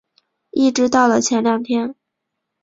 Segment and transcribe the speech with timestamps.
[0.49, 1.93] 一直到了前两天